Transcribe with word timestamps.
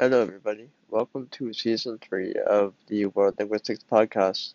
Hello, 0.00 0.22
everybody. 0.22 0.70
Welcome 0.88 1.28
to 1.32 1.52
season 1.52 1.98
three 1.98 2.32
of 2.32 2.72
the 2.86 3.04
World 3.04 3.34
Linguistics 3.38 3.84
Podcast. 3.84 4.54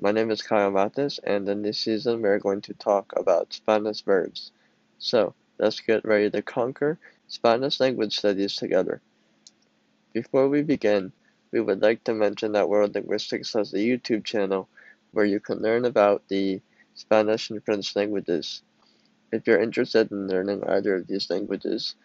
My 0.00 0.12
name 0.12 0.30
is 0.30 0.40
Kyle 0.40 0.70
Mathis, 0.70 1.18
and 1.18 1.48
in 1.48 1.62
this 1.62 1.80
season, 1.80 2.22
we're 2.22 2.38
going 2.38 2.60
to 2.60 2.74
talk 2.74 3.12
about 3.16 3.52
Spanish 3.52 4.02
verbs. 4.02 4.52
So, 5.00 5.34
let's 5.58 5.80
get 5.80 6.04
ready 6.04 6.30
to 6.30 6.42
conquer 6.42 6.96
Spanish 7.26 7.80
language 7.80 8.16
studies 8.18 8.54
together. 8.54 9.00
Before 10.12 10.48
we 10.48 10.62
begin, 10.62 11.10
we 11.50 11.60
would 11.60 11.82
like 11.82 12.04
to 12.04 12.14
mention 12.14 12.52
that 12.52 12.68
World 12.68 12.94
Linguistics 12.94 13.54
has 13.54 13.74
a 13.74 13.78
YouTube 13.78 14.22
channel 14.22 14.68
where 15.10 15.26
you 15.26 15.40
can 15.40 15.58
learn 15.58 15.86
about 15.86 16.22
the 16.28 16.60
Spanish 16.94 17.50
and 17.50 17.64
French 17.64 17.96
languages. 17.96 18.62
If 19.32 19.44
you're 19.44 19.60
interested 19.60 20.12
in 20.12 20.28
learning 20.28 20.62
either 20.68 20.94
of 20.94 21.08
these 21.08 21.28
languages, 21.30 21.96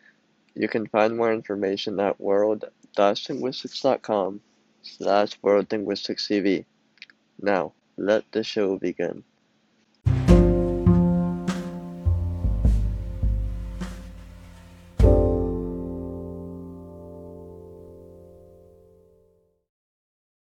you 0.56 0.68
can 0.68 0.86
find 0.88 1.16
more 1.18 1.34
information 1.34 2.00
at 2.00 2.22
world-linguistics.com 2.22 4.40
slash 4.84 5.42
worldlinguisticstv. 5.42 6.66
Now, 7.42 7.74
let 7.98 8.32
the 8.32 8.44
show 8.44 8.78
begin. 8.78 9.24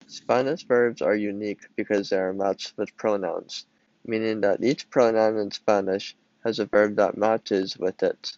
Spanish 0.07 0.63
verbs 0.63 1.01
are 1.01 1.15
unique 1.15 1.65
because 1.75 2.09
they 2.09 2.17
are 2.17 2.33
matched 2.33 2.73
with 2.77 2.95
pronouns, 2.97 3.65
meaning 4.05 4.41
that 4.41 4.63
each 4.63 4.89
pronoun 4.89 5.37
in 5.37 5.51
Spanish 5.51 6.15
has 6.43 6.59
a 6.59 6.65
verb 6.65 6.97
that 6.97 7.17
matches 7.17 7.77
with 7.77 8.03
it. 8.03 8.37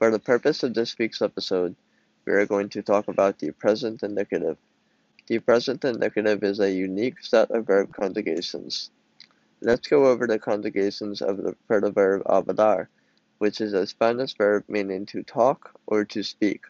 For 0.00 0.10
the 0.10 0.18
purpose 0.18 0.62
of 0.62 0.72
this 0.72 0.96
week's 0.96 1.20
episode, 1.20 1.76
we 2.24 2.32
are 2.32 2.46
going 2.46 2.70
to 2.70 2.80
talk 2.80 3.08
about 3.08 3.38
the 3.38 3.50
present 3.50 4.02
indicative. 4.02 4.56
The 5.26 5.40
present 5.40 5.84
indicative 5.84 6.42
is 6.42 6.58
a 6.58 6.72
unique 6.72 7.22
set 7.22 7.50
of 7.50 7.66
verb 7.66 7.92
conjugations. 7.92 8.90
Let's 9.60 9.88
go 9.88 10.06
over 10.06 10.26
the 10.26 10.38
conjugations 10.38 11.20
of 11.20 11.36
the, 11.36 11.54
for 11.66 11.82
the 11.82 11.90
verb 11.90 12.22
hablar, 12.26 12.88
which 13.36 13.60
is 13.60 13.74
a 13.74 13.86
Spanish 13.86 14.34
verb 14.38 14.64
meaning 14.68 15.04
to 15.04 15.22
talk 15.22 15.78
or 15.86 16.06
to 16.06 16.22
speak. 16.22 16.64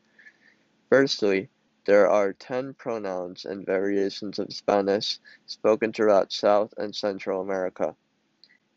Firstly, 0.89 1.51
there 1.84 2.11
are 2.11 2.33
10 2.33 2.75
pronouns 2.75 3.45
and 3.45 3.64
variations 3.64 4.41
of 4.41 4.53
Spanish 4.53 5.20
spoken 5.47 5.92
throughout 5.92 6.33
South 6.33 6.75
and 6.77 6.97
Central 6.97 7.41
America. 7.41 7.95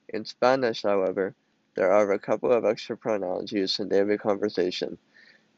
In 0.10 0.26
Spanish, 0.26 0.84
however, 0.84 1.34
there 1.76 1.92
are 1.92 2.12
a 2.12 2.20
couple 2.20 2.52
of 2.52 2.66
extra 2.66 2.96
pronouns 2.98 3.52
used 3.52 3.80
in 3.80 3.90
daily 3.90 4.18
conversation, 4.18 4.98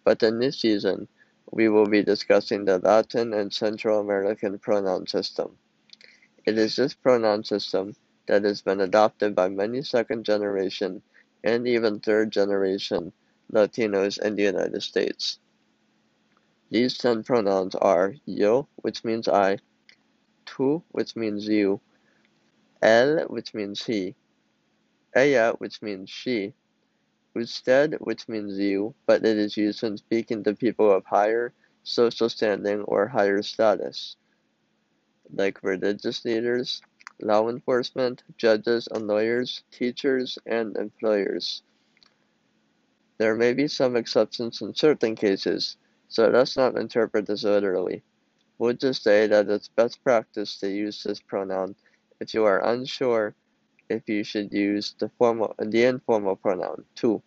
but 0.03 0.23
in 0.23 0.39
this 0.39 0.59
season, 0.61 1.07
we 1.51 1.69
will 1.69 1.87
be 1.87 2.03
discussing 2.03 2.65
the 2.65 2.79
Latin 2.79 3.33
and 3.33 3.53
Central 3.53 3.99
American 3.99 4.57
pronoun 4.59 5.07
system. 5.07 5.57
It 6.45 6.57
is 6.57 6.75
this 6.75 6.93
pronoun 6.93 7.43
system 7.43 7.95
that 8.27 8.43
has 8.43 8.61
been 8.61 8.81
adopted 8.81 9.35
by 9.35 9.49
many 9.49 9.81
second 9.81 10.25
generation 10.25 11.01
and 11.43 11.67
even 11.67 11.99
third 11.99 12.31
generation 12.31 13.11
Latinos 13.51 14.19
in 14.19 14.35
the 14.35 14.43
United 14.43 14.81
States. 14.81 15.39
These 16.71 16.97
10 16.97 17.23
pronouns 17.23 17.75
are 17.75 18.15
yo, 18.25 18.67
which 18.77 19.03
means 19.03 19.27
I, 19.27 19.59
tú, 20.45 20.83
which 20.89 21.15
means 21.15 21.47
you, 21.47 21.79
él, 22.81 23.29
which 23.29 23.53
means 23.53 23.85
he, 23.85 24.15
ella, 25.15 25.53
which 25.59 25.81
means 25.81 26.09
she, 26.09 26.53
usted, 27.35 27.95
which 27.99 28.27
means 28.27 28.59
you, 28.59 28.93
but 29.05 29.25
it 29.25 29.37
is 29.37 29.57
used 29.57 29.81
when 29.81 29.97
speaking 29.97 30.43
to 30.43 30.53
people 30.53 30.91
of 30.91 31.05
higher 31.05 31.53
social 31.83 32.29
standing 32.29 32.81
or 32.81 33.07
higher 33.07 33.41
status, 33.41 34.15
like 35.33 35.63
religious 35.63 36.25
leaders, 36.25 36.81
law 37.21 37.47
enforcement, 37.47 38.23
judges 38.37 38.87
and 38.91 39.07
lawyers, 39.07 39.63
teachers, 39.71 40.37
and 40.45 40.75
employers. 40.77 41.63
There 43.17 43.35
may 43.35 43.53
be 43.53 43.67
some 43.67 43.95
exceptions 43.95 44.61
in 44.61 44.75
certain 44.75 45.15
cases, 45.15 45.77
so 46.09 46.27
let's 46.27 46.57
not 46.57 46.77
interpret 46.77 47.27
this 47.27 47.43
literally. 47.43 48.03
We'll 48.57 48.73
just 48.73 49.03
say 49.03 49.27
that 49.27 49.49
it's 49.49 49.67
best 49.67 50.03
practice 50.03 50.57
to 50.59 50.69
use 50.69 51.03
this 51.03 51.19
pronoun 51.19 51.75
if 52.19 52.33
you 52.33 52.45
are 52.45 52.65
unsure 52.65 53.35
if 53.89 54.07
you 54.07 54.23
should 54.23 54.51
use 54.51 54.95
the 54.99 55.09
formal 55.17 55.55
the 55.59 55.83
informal 55.85 56.35
pronoun 56.35 56.85
tú. 56.95 57.21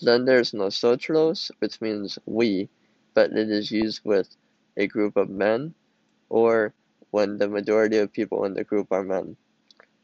Then 0.00 0.24
there's 0.24 0.54
nosotros, 0.54 1.50
which 1.58 1.80
means 1.80 2.18
we, 2.26 2.68
but 3.14 3.32
it 3.32 3.50
is 3.50 3.70
used 3.70 4.00
with 4.04 4.28
a 4.76 4.86
group 4.86 5.16
of 5.16 5.28
men 5.28 5.74
or 6.28 6.74
when 7.10 7.38
the 7.38 7.48
majority 7.48 7.98
of 7.98 8.12
people 8.12 8.44
in 8.44 8.54
the 8.54 8.64
group 8.64 8.88
are 8.90 9.02
men. 9.02 9.36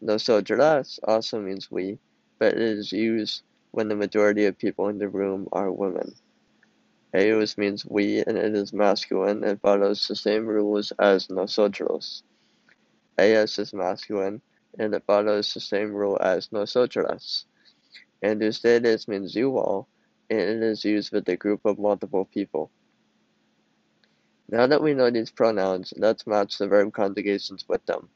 Nosotras 0.00 1.00
also 1.04 1.40
means 1.40 1.70
we, 1.70 1.98
but 2.38 2.54
it 2.54 2.60
is 2.60 2.92
used 2.92 3.42
when 3.70 3.88
the 3.88 3.96
majority 3.96 4.44
of 4.44 4.58
people 4.58 4.88
in 4.88 4.98
the 4.98 5.08
room 5.08 5.48
are 5.52 5.72
women. 5.72 6.14
Ellos 7.14 7.56
means 7.56 7.86
we 7.86 8.18
and 8.18 8.36
it 8.36 8.54
is 8.54 8.72
masculine 8.74 9.42
and 9.44 9.60
follows 9.60 10.06
the 10.06 10.16
same 10.16 10.46
rules 10.46 10.92
as 10.98 11.30
nosotros. 11.30 12.22
Ellas 13.16 13.58
is 13.58 13.72
masculine 13.72 14.42
and 14.78 14.94
it 14.94 15.04
follows 15.06 15.52
the 15.54 15.60
same 15.60 15.92
rule 15.92 16.18
as 16.20 16.52
nosotras. 16.52 17.46
And 18.22 18.42
ustedes 18.42 19.08
means 19.08 19.34
you 19.34 19.56
all, 19.58 19.88
and 20.30 20.40
it 20.40 20.62
is 20.62 20.84
used 20.84 21.12
with 21.12 21.28
a 21.28 21.36
group 21.36 21.64
of 21.64 21.78
multiple 21.78 22.24
people. 22.26 22.70
Now 24.48 24.66
that 24.66 24.82
we 24.82 24.94
know 24.94 25.10
these 25.10 25.30
pronouns, 25.30 25.92
let's 25.96 26.26
match 26.26 26.58
the 26.58 26.68
verb 26.68 26.92
conjugations 26.92 27.64
with 27.68 27.84
them. 27.86 28.08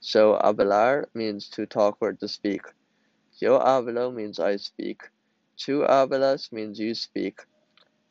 So, 0.00 0.40
hablar 0.42 1.06
means 1.14 1.48
to 1.50 1.66
talk 1.66 1.98
or 2.00 2.12
to 2.14 2.28
speak. 2.28 2.62
Yo 3.40 3.58
hablo 3.58 4.14
means 4.14 4.38
I 4.40 4.56
speak. 4.56 5.02
Tú 5.58 5.86
hablas 5.88 6.52
means 6.52 6.78
you 6.78 6.94
speak. 6.94 7.40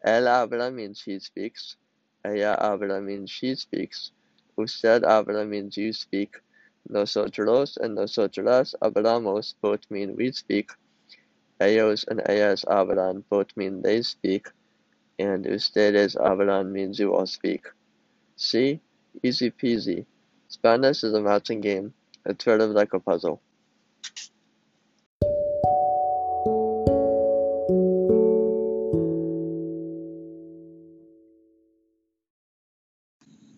Él 0.06 0.28
habla 0.28 0.72
means 0.72 1.02
he 1.04 1.20
speaks. 1.20 1.78
Ella 2.24 2.58
habla 2.60 3.02
means 3.02 3.30
she 3.32 3.56
speaks. 3.56 4.12
Usted 4.58 5.04
habla 5.04 5.46
means 5.46 5.78
you 5.78 5.94
speak. 5.94 6.38
Nosotros 6.88 7.78
and 7.78 7.96
nosotras 7.96 8.76
hablamos 8.82 9.56
both 9.62 9.82
mean 9.90 10.16
we 10.16 10.32
speak. 10.32 10.72
Ellos 11.60 12.06
and 12.08 12.22
ellas 12.22 12.64
hablan 12.66 13.24
both 13.30 13.56
mean 13.58 13.82
they 13.82 14.02
speak. 14.02 14.48
And 15.20 15.46
ustedes 15.46 16.16
hablan 16.16 16.72
means 16.72 17.00
you 17.00 17.14
all 17.14 17.26
speak. 17.26 17.66
See? 18.38 18.80
Easy 19.22 19.52
peasy. 19.52 20.06
Spanish 20.48 21.04
is 21.04 21.14
a 21.14 21.22
matching 21.22 21.62
game. 21.62 21.94
It's 22.26 22.44
sort 22.44 22.62
of 22.62 22.72
like 22.72 22.94
a 22.94 23.00
puzzle. 23.00 23.42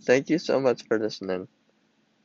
Thank 0.03 0.29
you 0.29 0.39
so 0.39 0.59
much 0.59 0.83
for 0.87 0.97
listening. 0.97 1.47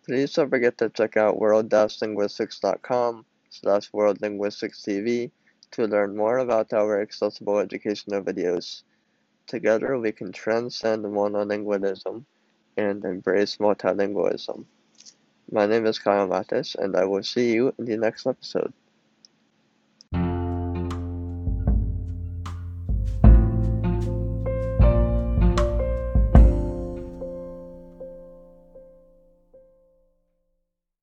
Please 0.06 0.32
don't 0.34 0.48
forget 0.48 0.78
to 0.78 0.88
check 0.88 1.16
out 1.16 1.40
world-linguistics.com 1.40 3.26
slash 3.50 3.90
worldlinguisticstv 3.90 5.30
to 5.72 5.86
learn 5.86 6.16
more 6.16 6.38
about 6.38 6.72
our 6.72 7.02
accessible 7.02 7.58
educational 7.58 8.22
videos. 8.22 8.84
Together 9.48 9.98
we 9.98 10.12
can 10.12 10.30
transcend 10.30 11.04
monolingualism 11.04 12.24
and 12.76 13.04
embrace 13.04 13.56
multilingualism. 13.56 14.64
My 15.50 15.66
name 15.66 15.86
is 15.86 15.98
Kyle 15.98 16.28
Matis, 16.28 16.76
and 16.76 16.94
I 16.96 17.04
will 17.04 17.24
see 17.24 17.52
you 17.52 17.74
in 17.76 17.86
the 17.86 17.96
next 17.96 18.28
episode. 18.28 18.72